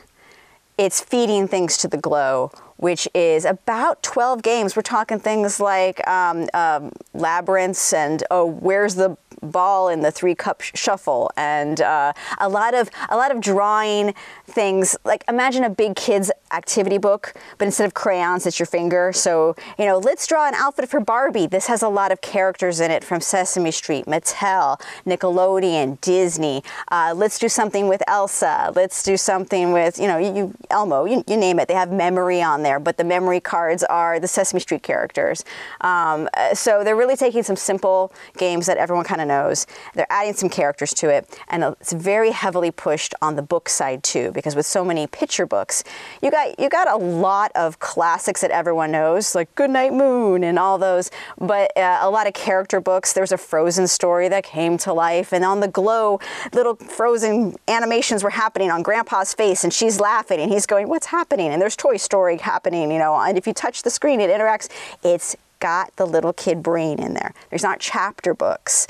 it's 0.78 1.00
feeding 1.00 1.46
things 1.46 1.76
to 1.78 1.88
the 1.88 1.98
Glow, 1.98 2.50
which 2.76 3.06
is 3.14 3.44
about 3.44 4.02
12 4.02 4.42
games. 4.42 4.74
We're 4.74 4.82
talking 4.82 5.18
things 5.18 5.60
like 5.60 6.06
um, 6.08 6.48
um, 6.54 6.92
labyrinths 7.12 7.92
and 7.92 8.22
oh, 8.30 8.46
where's 8.46 8.94
the 8.94 9.18
ball 9.42 9.88
in 9.88 10.00
the 10.00 10.10
three 10.10 10.34
cup 10.34 10.60
shuffle. 10.60 11.30
And 11.36 11.80
uh, 11.80 12.12
a 12.38 12.48
lot 12.48 12.74
of 12.74 12.90
a 13.08 13.16
lot 13.16 13.30
of 13.30 13.40
drawing 13.40 14.14
things 14.46 14.96
like 15.04 15.24
imagine 15.28 15.64
a 15.64 15.70
big 15.70 15.96
kids 15.96 16.30
activity 16.52 16.98
book 16.98 17.34
but 17.58 17.66
instead 17.66 17.86
of 17.86 17.94
crayons 17.94 18.46
it's 18.46 18.58
your 18.58 18.66
finger. 18.66 19.12
So 19.12 19.54
you 19.78 19.86
know 19.86 19.98
let's 19.98 20.26
draw 20.26 20.46
an 20.46 20.54
outfit 20.54 20.88
for 20.88 21.00
barbie. 21.00 21.46
This 21.46 21.66
has 21.66 21.82
a 21.82 21.88
lot 21.88 22.12
of 22.12 22.20
characters 22.20 22.80
in 22.80 22.90
it 22.90 23.04
from 23.04 23.20
sesame 23.20 23.70
street 23.70 24.06
mattel 24.06 24.80
nickelodeon 25.06 26.00
disney. 26.00 26.62
Uh, 26.90 27.12
let's 27.16 27.38
do 27.38 27.48
something 27.48 27.88
with 27.88 28.02
elsa. 28.06 28.72
Let's 28.74 29.02
do 29.02 29.16
something 29.16 29.72
with 29.72 29.98
you 29.98 30.06
know 30.06 30.18
you, 30.18 30.54
elmo 30.70 31.04
you, 31.04 31.24
you, 31.26 31.36
name 31.36 31.58
it. 31.58 31.68
They 31.68 31.74
have 31.74 31.90
memory 31.92 32.42
on 32.42 32.62
there 32.62 32.80
but 32.80 32.96
the 32.96 33.04
memory 33.04 33.40
cards 33.40 33.82
are 33.84 34.20
the 34.20 34.28
sesame 34.28 34.60
street 34.60 34.82
characters. 34.82 35.44
Um, 35.80 36.28
so 36.52 36.84
they're 36.84 36.96
really 36.96 37.16
taking 37.16 37.42
some 37.42 37.56
simple 37.56 38.12
games 38.36 38.66
that 38.66 38.76
everyone 38.76 39.04
kind 39.04 39.20
of 39.20 39.28
knows 39.30 39.66
they're 39.94 40.12
adding 40.20 40.34
some 40.34 40.48
characters 40.48 40.92
to 41.00 41.08
it 41.08 41.22
and 41.48 41.62
it's 41.80 41.92
very 41.92 42.30
heavily 42.30 42.70
pushed 42.70 43.14
on 43.20 43.36
the 43.36 43.42
book 43.42 43.68
side 43.68 44.02
too 44.02 44.30
because 44.32 44.56
with 44.56 44.66
so 44.66 44.84
many 44.84 45.06
picture 45.06 45.46
books, 45.46 45.84
you 46.22 46.30
got 46.30 46.58
you 46.58 46.68
got 46.68 46.88
a 46.88 46.96
lot 46.96 47.52
of 47.54 47.78
classics 47.78 48.40
that 48.40 48.50
everyone 48.50 48.90
knows, 48.90 49.34
like 49.34 49.54
Goodnight 49.54 49.92
Moon 49.92 50.44
and 50.44 50.58
all 50.58 50.78
those, 50.78 51.10
but 51.38 51.76
uh, 51.76 51.98
a 52.00 52.10
lot 52.10 52.26
of 52.26 52.34
character 52.34 52.80
books. 52.80 53.12
There's 53.12 53.32
a 53.32 53.38
Frozen 53.38 53.88
story 53.88 54.28
that 54.28 54.44
came 54.44 54.78
to 54.78 54.92
life, 54.92 55.32
and 55.32 55.44
on 55.44 55.60
the 55.60 55.68
glow, 55.68 56.20
little 56.52 56.76
Frozen 56.76 57.56
animations 57.68 58.22
were 58.22 58.30
happening 58.30 58.70
on 58.70 58.82
Grandpa's 58.82 59.34
face, 59.34 59.64
and 59.64 59.72
she's 59.72 60.00
laughing, 60.00 60.40
and 60.40 60.50
he's 60.50 60.66
going, 60.66 60.88
"What's 60.88 61.06
happening?" 61.06 61.52
And 61.52 61.60
there's 61.60 61.76
Toy 61.76 61.96
Story 61.96 62.38
happening, 62.38 62.90
you 62.90 62.98
know. 62.98 63.14
And 63.14 63.36
if 63.36 63.46
you 63.46 63.52
touch 63.52 63.82
the 63.82 63.90
screen, 63.90 64.20
it 64.20 64.30
interacts. 64.30 64.68
It's 65.02 65.36
got 65.60 65.94
the 65.96 66.06
little 66.06 66.32
kid 66.32 66.62
brain 66.62 66.98
in 66.98 67.12
there. 67.14 67.34
There's 67.50 67.62
not 67.62 67.80
chapter 67.80 68.32
books 68.34 68.86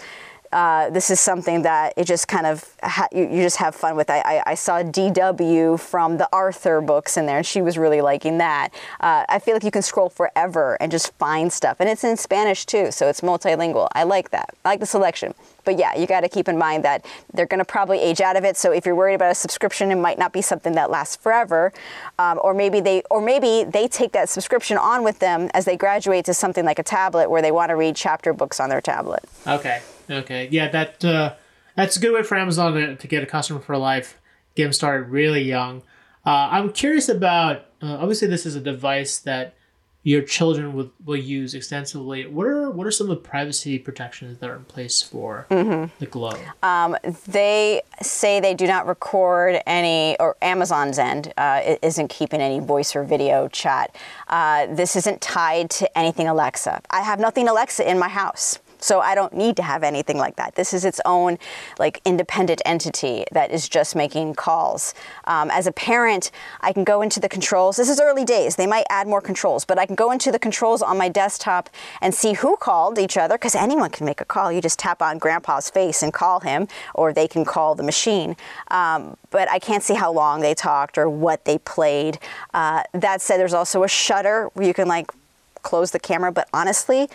uh, 0.53 0.91
this 0.91 1.11
is 1.11 1.21
something 1.21 1.63
that 1.63 1.95
it 1.97 2.05
just 2.05 2.27
kind 2.27 2.47
of 2.47 2.69
you, 3.13 3.23
you, 3.23 3.43
just 3.43 3.59
have 3.59 3.75
fun 3.75 3.95
with. 3.95 4.11
I, 4.11 4.19
I, 4.19 4.43
I, 4.47 4.55
saw 4.55 4.83
DW 4.83 5.79
from 5.79 6.17
the 6.17 6.29
Arthur 6.33 6.81
books 6.81 7.17
in 7.17 7.27
there, 7.27 7.37
and 7.37 7.47
she 7.47 7.63
was 7.63 7.79
really 7.79 8.01
liking 8.01 8.39
that. 8.39 8.71
Uh, 8.99 9.25
I 9.29 9.39
feel 9.39 9.55
like 9.55 9.63
you 9.63 9.71
can 9.71 9.83
scroll 9.83 10.09
forever 10.09 10.77
and 10.81 10.91
just 10.91 11.13
find 11.15 11.53
stuff, 11.53 11.77
and 11.79 11.89
it's 11.89 12.03
in 12.03 12.17
Spanish 12.17 12.67
too, 12.67 12.91
so 12.91 13.09
it's 13.09 13.21
multilingual. 13.21 13.89
I 13.93 14.03
like 14.03 14.31
that. 14.31 14.51
I 14.65 14.71
like 14.71 14.81
the 14.81 14.87
selection. 14.87 15.35
But 15.65 15.79
yeah, 15.79 15.97
you 15.97 16.07
got 16.07 16.21
to 16.21 16.29
keep 16.29 16.49
in 16.49 16.59
mind 16.59 16.85
that 16.85 17.05
they're 17.33 17.47
going 17.47 17.59
to 17.59 17.65
probably 17.65 18.01
age 18.01 18.21
out 18.21 18.37
of 18.37 18.45
it. 18.45 18.57
So 18.57 18.73
if 18.73 18.87
you're 18.87 18.95
worried 18.95 19.15
about 19.15 19.31
a 19.31 19.35
subscription, 19.35 19.91
it 19.91 19.97
might 19.97 20.19
not 20.19 20.33
be 20.33 20.43
something 20.43 20.73
that 20.75 20.91
lasts 20.91 21.17
forever, 21.17 21.73
um, 22.19 22.41
or 22.43 22.55
maybe 22.55 22.81
they 22.81 23.03
or 23.11 23.21
maybe 23.21 23.65
they 23.65 23.87
take 23.87 24.13
that 24.13 24.29
subscription 24.29 24.77
on 24.77 25.05
with 25.05 25.19
them 25.19 25.51
as 25.55 25.65
they 25.65 25.77
graduate 25.77 26.25
to 26.25 26.35
something 26.35 26.65
like 26.65 26.79
a 26.79 26.83
tablet 26.83 27.31
where 27.31 27.43
they 27.43 27.53
want 27.53 27.71
to 27.71 27.77
read 27.77 27.95
chapter 27.95 28.33
books 28.33 28.59
on 28.59 28.69
their 28.69 28.81
tablet. 28.81 29.23
Okay, 29.47 29.81
okay, 30.11 30.49
yeah, 30.51 30.69
that 30.69 31.05
uh, 31.05 31.35
that's 31.77 31.97
a 31.97 32.01
good 32.01 32.13
way 32.13 32.23
for 32.23 32.37
Amazon 32.37 32.75
to, 32.75 32.97
to 32.97 33.07
get 33.07 33.23
a 33.23 33.27
customer 33.27 33.61
for 33.61 33.77
life, 33.77 34.19
get 34.55 34.65
them 34.65 34.73
started 34.73 35.09
really 35.09 35.43
young. 35.43 35.83
Uh, 36.25 36.49
I'm 36.51 36.73
curious 36.73 37.09
about. 37.09 37.67
Uh, 37.83 37.97
obviously, 37.99 38.29
this 38.29 38.45
is 38.45 38.55
a 38.55 38.61
device 38.61 39.19
that 39.19 39.55
your 40.03 40.23
children 40.23 40.73
will, 40.73 40.91
will 41.05 41.17
use 41.17 41.55
extensively. 41.55 42.27
What 42.27 42.47
are 42.47 42.71
what 42.71 42.87
are 42.87 42.91
some 42.91 43.11
of 43.11 43.23
the 43.23 43.29
privacy 43.29 43.79
protections 43.79 44.39
that 44.39 44.49
are 44.49 44.57
in 44.57 44.65
place 44.65 45.03
for 45.03 45.47
mm-hmm. 45.51 45.93
the 45.99 46.07
Glow? 46.07 46.39
Um, 46.63 46.97
they 47.27 47.83
say 48.01 48.41
they 48.41 48.55
do 48.55 48.67
not 48.67 48.87
record 48.87 49.61
any, 49.67 50.17
or 50.19 50.37
Amazon's 50.41 50.99
end 50.99 51.33
uh, 51.37 51.77
isn't 51.83 52.09
keeping 52.09 52.41
any 52.41 52.61
voice 52.61 52.97
or 52.97 53.05
video 53.05 53.49
chat. 53.49 53.95
Uh, 54.29 54.67
this 54.67 54.97
isn't 54.97 55.21
tied 55.21 55.69
to 55.71 55.99
anything 55.99 56.27
Alexa. 56.27 56.81
I 56.91 57.03
have 57.03 57.21
nothing 57.21 57.49
Alexa 57.49 57.89
in 57.89 57.99
my 57.99 58.09
house. 58.09 58.59
So 58.81 59.01
I 59.01 59.15
don't 59.15 59.33
need 59.35 59.57
to 59.57 59.63
have 59.63 59.83
anything 59.83 60.19
like 60.19 60.37
that. 60.37 60.55
This 60.55 60.73
is 60.73 60.85
its 60.85 61.01
own 61.05 61.39
like 61.79 62.01
independent 62.05 62.63
entity 62.65 63.25
that 63.33 63.51
is 63.51 63.69
just 63.69 63.95
making 63.95 64.35
calls. 64.35 64.95
Um, 65.25 65.51
as 65.51 65.67
a 65.67 65.73
parent, 65.73 66.31
I 66.61 66.73
can 66.73 66.85
go 66.85 67.03
into 67.03 67.21
the 67.21 67.29
controls. 67.29 67.77
This 67.77 67.89
is 67.89 68.01
early 68.01 68.25
days. 68.25 68.57
They 68.57 68.67
might 68.67 68.87
add 68.91 69.07
more 69.07 69.21
controls, 69.21 69.65
but 69.65 69.79
I 69.79 69.87
can 69.87 69.95
go 69.97 70.11
into 70.11 70.33
the 70.33 70.39
controls 70.39 70.83
on 70.83 70.97
my 70.99 71.09
desktop 71.09 71.71
and 72.01 72.15
see 72.15 72.35
who 72.35 72.57
called 72.57 72.99
each 72.99 73.17
other 73.17 73.37
because 73.37 73.55
anyone 73.55 73.91
can 73.91 74.07
make 74.07 74.21
a 74.21 74.25
call. 74.25 74.51
You 74.51 74.61
just 74.61 74.79
tap 74.79 75.03
on 75.03 75.19
grandpa's 75.19 75.71
face 75.71 76.03
and 76.03 76.13
call 76.13 76.41
him, 76.41 76.69
or 76.95 77.13
they 77.13 77.29
can 77.29 77.45
call 77.45 77.75
the 77.75 77.83
machine. 77.83 78.37
Um, 78.71 79.17
but 79.31 79.49
I 79.51 79.59
can't 79.59 79.83
see 79.83 79.95
how 79.95 80.13
long 80.13 80.41
they 80.41 80.55
talked 80.55 80.99
or 80.99 81.09
what 81.09 81.45
they 81.45 81.59
played. 81.59 82.19
Uh, 82.55 82.83
that 82.93 83.21
said, 83.23 83.39
there's 83.39 83.55
also 83.55 83.83
a 83.83 83.89
shutter 83.89 84.49
where 84.55 84.67
you 84.67 84.75
can 84.75 84.89
like 84.89 85.11
close 85.63 85.91
the 85.91 85.99
camera, 85.99 86.33
but 86.33 86.49
honestly, 86.53 87.09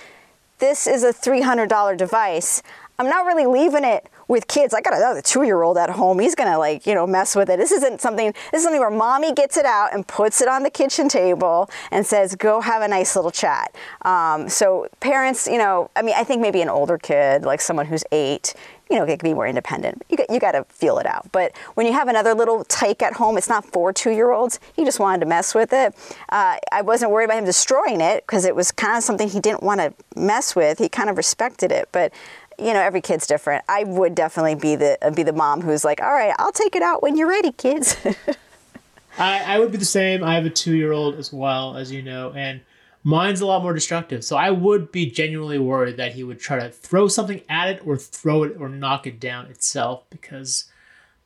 this 0.60 0.88
is 0.88 1.04
a 1.04 1.14
$300 1.14 1.98
device. 1.98 2.62
I'm 2.98 3.10
not 3.10 3.26
really 3.26 3.46
leaving 3.46 3.84
it 3.84 4.10
with 4.28 4.48
kids. 4.48 4.74
I 4.74 4.82
got 4.82 4.94
another 4.94 5.22
two 5.22 5.44
year 5.44 5.62
old 5.62 5.78
at 5.78 5.90
home. 5.90 6.20
He's 6.20 6.34
gonna 6.34 6.58
like, 6.58 6.88
you 6.88 6.96
know, 6.96 7.06
mess 7.06 7.36
with 7.36 7.50
it. 7.50 7.58
This 7.58 7.72
isn't 7.72 8.00
something, 8.02 8.32
this 8.52 8.60
is 8.60 8.64
something 8.64 8.80
where 8.80 8.90
mommy 8.90 9.34
gets 9.34 9.58
it 9.58 9.66
out 9.66 9.94
and 9.94 10.08
puts 10.08 10.42
it 10.42 10.48
on 10.48 10.64
the 10.64 10.70
kitchen 10.70 11.10
table 11.10 11.70
and 11.92 12.06
says, 12.06 12.36
go 12.36 12.62
have 12.62 12.82
a 12.82 12.88
nice 12.88 13.16
little 13.16 13.32
chat. 13.32 13.76
Um, 14.04 14.48
so 14.50 14.88
parents, 15.02 15.46
you 15.46 15.58
know, 15.58 15.92
I 15.96 16.02
mean, 16.02 16.16
I 16.18 16.24
think 16.24 16.42
maybe 16.42 16.62
an 16.62 16.70
older 16.70 16.98
kid, 16.98 17.44
like 17.44 17.60
someone 17.60 17.86
who's 17.86 18.04
eight, 18.12 18.54
you 18.90 18.98
know, 18.98 19.04
it 19.04 19.20
can 19.20 19.30
be 19.30 19.34
more 19.34 19.48
independent. 19.48 20.04
You 20.10 20.18
got, 20.18 20.30
you 20.30 20.40
got 20.40 20.52
to 20.52 20.64
feel 20.66 21.00
it 21.00 21.06
out. 21.06 21.32
But 21.32 21.56
when 21.74 21.86
you 21.88 21.94
have 21.94 22.08
another 22.08 22.34
little 22.34 22.64
tyke 22.66 23.02
at 23.02 23.14
home, 23.14 23.38
it's 23.38 23.50
not 23.50 23.66
for 23.66 23.92
two 23.92 24.12
year 24.12 24.32
olds. 24.32 24.60
He 24.76 24.86
just 24.86 25.00
wanted 25.00 25.20
to 25.22 25.26
mess 25.26 25.56
with 25.56 25.74
it. 25.74 25.96
Uh, 26.30 26.58
I 26.72 26.82
wasn't 26.82 27.12
worried 27.12 27.26
about 27.26 27.40
him 27.40 27.46
destroying 27.46 28.02
it 28.02 28.26
because 28.26 28.46
it 28.46 28.56
was 28.56 28.72
kind 28.72 28.98
of 28.98 29.04
something 29.04 29.28
he 29.28 29.40
didn't 29.40 29.64
want 29.64 29.82
to 29.82 29.94
mess 30.16 30.56
with. 30.56 30.78
He 30.78 30.90
kind 30.90 31.10
of 31.10 31.18
respected 31.18 31.72
it. 31.72 31.90
But 31.92 32.14
you 32.58 32.74
know, 32.74 32.80
every 32.80 33.02
kid's 33.02 33.28
different. 33.28 33.66
I 33.68 33.84
would 33.84 34.16
definitely 34.16 34.56
be 34.56 34.76
the 34.76 34.98
be 35.14 35.24
the 35.24 35.34
mom 35.34 35.62
who's 35.62 35.84
like, 35.84 36.02
all 36.02 36.14
right, 36.14 36.34
I'll 36.38 36.54
take 36.54 36.76
it 36.76 36.82
out 36.82 37.04
when 37.04 37.18
you're 37.18 37.28
ready, 37.28 37.52
kids. 37.52 37.98
I, 39.18 39.56
I 39.56 39.60
would 39.60 39.72
be 39.72 39.78
the 39.78 39.86
same. 39.86 40.24
I 40.24 40.36
have 40.36 40.46
a 40.46 40.50
two 40.50 40.76
year 40.76 40.92
old 40.92 41.16
as 41.16 41.32
well, 41.34 41.78
as 41.78 41.92
you 41.92 42.02
know, 42.02 42.32
and 42.34 42.62
Mine's 43.08 43.40
a 43.40 43.46
lot 43.46 43.62
more 43.62 43.74
destructive, 43.74 44.26
so 44.26 44.36
I 44.36 44.50
would 44.50 44.92
be 44.92 45.06
genuinely 45.06 45.60
worried 45.60 45.98
that 45.98 46.14
he 46.14 46.24
would 46.24 46.40
try 46.40 46.58
to 46.58 46.72
throw 46.72 47.08
something 47.08 47.40
at 47.48 47.70
it 47.70 47.86
or 47.86 47.98
throw 47.98 48.42
it 48.42 48.58
or 48.60 48.68
knock 48.68 49.06
it 49.06 49.20
down 49.20 49.46
itself 49.46 50.06
because 50.10 50.66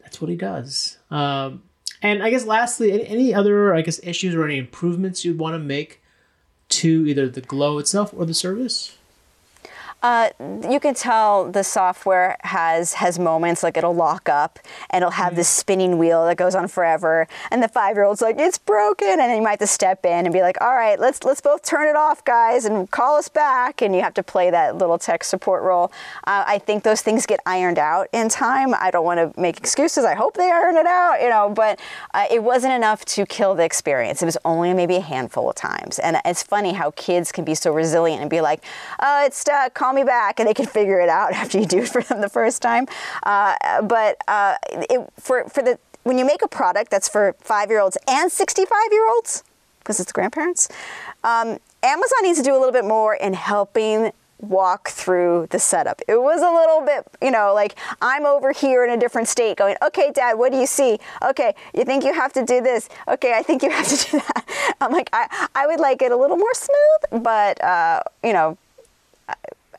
that's 0.02 0.20
what 0.20 0.30
he 0.30 0.36
does. 0.36 0.98
Um, 1.10 1.64
and 2.02 2.22
I 2.22 2.32
guess 2.32 2.46
lastly, 2.46 2.92
any, 2.92 3.08
any 3.08 3.34
other 3.34 3.74
I 3.74 3.82
guess 3.82 4.02
issues 4.04 4.36
or 4.36 4.44
any 4.44 4.58
improvements 4.58 5.24
you'd 5.24 5.40
want 5.40 5.56
to 5.56 5.60
make 5.60 6.02
to 6.68 7.08
either 7.08 7.30
the 7.30 7.40
glow 7.40 7.80
itself 7.80 8.14
or 8.14 8.26
the 8.26 8.34
service? 8.34 8.98
Uh, 10.01 10.29
you 10.70 10.79
can 10.79 10.94
tell 10.94 11.51
the 11.51 11.63
software 11.63 12.38
has 12.41 12.94
has 12.94 13.20
moments 13.20 13.63
like 13.63 13.75
it'll 13.75 13.94
lock 13.94 14.29
up 14.29 14.58
and 14.89 15.01
it'll 15.01 15.12
have 15.12 15.34
mm. 15.34 15.38
this 15.38 15.50
spinning 15.50 15.98
wheel 15.98 16.25
that 16.25 16.38
goes 16.38 16.56
on 16.56 16.68
forever, 16.68 17.27
and 17.51 17.62
the 17.62 17.68
five 17.68 17.96
year 17.96 18.06
old's 18.06 18.22
like 18.22 18.38
it's 18.39 18.58
broken, 18.58 19.10
and 19.10 19.20
then 19.20 19.36
you 19.36 19.41
might 19.41 19.51
have 19.51 19.60
to 19.60 19.68
step 19.68 20.06
in 20.06 20.25
and 20.25 20.32
be 20.32 20.41
like, 20.41 20.60
all 20.62 20.75
right, 20.75 21.00
let's 21.00 21.24
let's 21.24 21.41
both 21.41 21.63
turn 21.63 21.88
it 21.88 21.96
off, 21.96 22.24
guys, 22.24 22.65
and 22.65 22.89
call 22.91 23.18
us 23.18 23.27
back, 23.27 23.82
and 23.82 23.94
you 23.94 24.01
have 24.01 24.13
to 24.13 24.24
play 24.24 24.50
that 24.50 24.77
little 24.77 24.98
tech 24.98 25.24
support 25.24 25.63
role. 25.63 25.91
Uh, 26.25 26.44
I 26.48 26.60
think 26.60 26.84
those 26.84 27.01
things 27.01 27.25
get 27.25 27.39
ironed 27.46 27.79
out 27.79 28.08
in 28.13 28.29
time. 28.29 28.74
I 28.74 28.91
don't 28.91 29.06
want 29.06 29.20
to 29.20 29.39
make 29.39 29.58
excuses. 29.58 30.06
I 30.06 30.15
hope 30.15 30.36
they 30.36 30.50
iron 30.50 30.77
it 30.77 30.86
out, 30.86 31.22
you 31.22 31.29
know, 31.29 31.50
but 31.50 31.79
uh, 32.13 32.25
it 32.32 32.44
wasn't 32.44 32.74
enough 32.74 33.03
to 33.06 33.25
kill 33.25 33.53
the 33.56 33.63
experience. 33.63 34.22
It 34.22 34.25
was 34.25 34.38
only 34.46 34.74
maybe 34.74 34.96
a 34.96 35.01
handful 35.01 35.50
of 35.50 35.56
times, 35.56 36.00
and 36.00 36.18
it's 36.24 36.44
funny 36.44 36.74
how 36.74 36.91
kids 36.91 37.32
can 37.32 37.44
be 37.44 37.56
so 37.56 37.74
resilient 37.74 38.22
and 38.22 38.29
be 38.29 38.39
like, 38.39 38.63
oh, 39.01 39.25
it's 39.25 39.38
stuck. 39.38 39.74
Call 39.89 39.96
me 39.96 40.03
back, 40.03 40.39
and 40.39 40.48
they 40.48 40.53
can 40.53 40.67
figure 40.67 41.00
it 41.00 41.10
out 41.10 41.34
after 41.34 41.58
you 41.58 41.65
do 41.65 41.79
it 41.79 41.89
for 41.89 42.03
them 42.03 42.22
the 42.22 42.29
first 42.29 42.62
time. 42.62 42.86
Uh, 43.24 43.81
but 43.81 44.17
uh, 44.27 44.55
it, 44.72 45.10
for 45.17 45.46
for 45.50 45.63
the 45.63 45.79
when 46.03 46.19
you 46.19 46.25
make 46.25 46.43
a 46.43 46.48
product 46.48 46.91
that's 46.91 47.10
for 47.10 47.36
five 47.39 47.72
year 47.72 47.79
olds 47.79 47.98
and 48.08 48.31
65 48.31 48.69
year 48.91 49.10
olds, 49.10 49.43
because 49.79 50.00
it's 50.00 50.12
grandparents, 50.12 50.69
um, 51.24 51.58
Amazon 51.81 52.19
needs 52.22 52.38
to 52.38 52.43
do 52.43 52.51
a 52.51 52.60
little 52.60 52.72
bit 52.72 52.86
more 52.86 53.15
in 53.15 53.34
helping 53.34 54.12
walk 54.38 54.89
through 54.89 55.48
the 55.50 55.58
setup. 55.58 56.03
It 56.08 56.22
was 56.22 56.39
a 56.39 56.51
little 56.51 56.86
bit, 56.86 57.08
you 57.19 57.31
know, 57.31 57.51
like 57.55 57.75
I'm 58.00 58.27
over 58.27 58.51
here 58.51 58.86
in 58.86 58.91
a 58.91 58.98
different 58.98 59.27
state 59.27 59.58
going, 59.58 59.75
okay, 59.81 60.12
dad, 60.12 60.36
what 60.36 60.51
do 60.51 60.60
you 60.60 60.67
see? 60.67 61.00
Okay, 61.27 61.55
you 61.74 61.84
think 61.84 62.03
you 62.03 62.13
have 62.13 62.31
to 62.34 62.46
do 62.46 62.62
this? 62.62 62.89
Okay, 63.08 63.34
I 63.34 63.41
think 63.41 63.63
you 63.63 63.72
have 63.72 63.88
to 63.88 64.12
do 64.12 64.19
that. 64.36 64.75
I'm 64.79 64.91
like, 64.91 65.10
I, 65.13 65.48
I 65.55 65.65
would 65.65 65.79
like 65.79 66.03
it 66.03 66.12
a 66.12 66.15
little 66.15 66.38
more 66.38 66.53
smooth, 66.53 67.24
but, 67.24 67.62
uh, 67.63 68.03
you 68.24 68.34
know, 68.34 68.55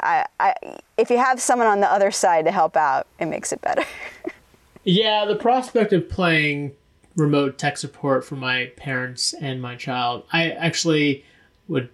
I, 0.02 0.26
I, 0.38 0.54
if 0.97 1.11
you 1.11 1.19
have 1.19 1.40
someone 1.40 1.69
on 1.69 1.80
the 1.80 1.90
other 1.90 2.11
side 2.11 2.45
to 2.47 2.52
help 2.52 2.76
out, 2.76 3.07
it 3.19 3.26
makes 3.26 3.52
it 3.52 3.61
better. 3.61 3.85
yeah, 4.85 5.25
the 5.25 5.37
prospect 5.37 5.92
of 5.92 6.09
playing 6.09 6.73
remote 7.16 7.59
tech 7.59 7.76
support 7.76 8.25
for 8.25 8.37
my 8.37 8.66
parents 8.76 9.35
and 9.35 9.61
my 9.61 9.76
child, 9.76 10.25
I 10.33 10.50
actually 10.50 11.25
would 11.69 11.88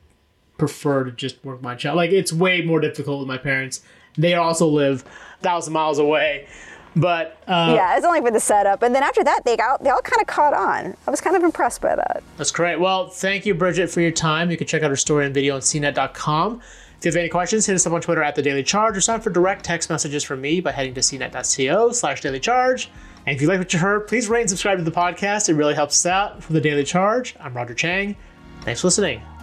prefer 0.59 1.05
to 1.05 1.13
just 1.13 1.45
work 1.45 1.63
my 1.63 1.75
child. 1.75 1.97
Like 1.97 2.11
it's 2.11 2.33
way 2.33 2.63
more 2.63 2.81
difficult 2.81 3.21
with 3.21 3.29
my 3.29 3.39
parents. 3.39 3.83
They 4.17 4.35
also 4.35 4.67
live 4.67 5.05
thousand 5.43 5.73
miles 5.73 5.99
away. 5.99 6.49
But 6.95 7.37
uh, 7.47 7.75
yeah, 7.77 7.95
it's 7.99 8.07
only 8.07 8.23
for 8.23 8.31
the 8.31 8.41
setup, 8.41 8.83
and 8.83 8.95
then 8.95 9.03
after 9.03 9.23
that, 9.23 9.43
they 9.45 9.55
got 9.55 9.85
they 9.85 9.91
all 9.91 10.01
kind 10.01 10.23
of 10.23 10.27
caught 10.27 10.55
on. 10.55 10.97
I 11.07 11.11
was 11.11 11.21
kind 11.21 11.37
of 11.37 11.43
impressed 11.43 11.83
by 11.83 11.95
that. 11.95 12.23
That's 12.39 12.51
great. 12.51 12.81
Well, 12.81 13.09
thank 13.09 13.45
you, 13.45 13.55
Bridget, 13.55 13.91
for 13.91 14.01
your 14.01 14.11
time. 14.11 14.51
You 14.51 14.57
can 14.57 14.67
check 14.67 14.83
out 14.83 14.89
her 14.89 14.97
story 14.97 15.27
and 15.27 15.35
video 15.35 15.57
on 15.57 15.61
cnet.com. 15.61 16.63
If 16.99 17.05
you 17.05 17.11
have 17.11 17.17
any 17.17 17.29
questions, 17.29 17.67
hit 17.67 17.75
us 17.75 17.87
up 17.87 17.93
on 17.93 18.01
Twitter 18.01 18.23
at 18.23 18.35
The 18.35 18.43
Daily 18.43 18.63
Charge 18.63 18.97
or 18.97 19.01
sign 19.01 19.17
up 19.17 19.23
for 19.23 19.31
direct 19.31 19.65
text 19.65 19.91
messages 19.91 20.25
from 20.25 20.41
me 20.41 20.61
by 20.61 20.73
heading 20.73 20.95
to 20.95 21.01
cnet.co 21.01 21.93
slash 21.93 22.21
daily 22.23 22.41
charge. 22.41 22.91
And 23.27 23.37
if 23.37 23.43
you 23.43 23.49
like 23.49 23.59
what 23.59 23.73
you 23.73 23.79
heard, 23.79 24.07
please 24.07 24.29
rate 24.29 24.43
and 24.43 24.51
subscribe 24.51 24.79
to 24.79 24.85
the 24.85 24.91
podcast. 24.91 25.49
It 25.49 25.55
really 25.55 25.75
helps 25.75 25.95
us 25.95 26.07
out. 26.11 26.43
For 26.43 26.53
The 26.53 26.61
Daily 26.61 26.85
Charge, 26.85 27.37
I'm 27.39 27.55
Roger 27.55 27.75
Cheng. 27.75 28.17
Thanks 28.63 28.81
for 28.81 28.87
listening. 28.87 29.36